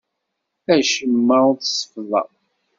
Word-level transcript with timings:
Acemma 0.73 1.37
ur 1.49 1.55
t-seffḍeɣ. 1.57 2.29